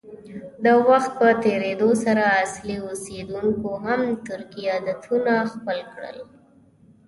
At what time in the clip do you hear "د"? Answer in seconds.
0.65-0.67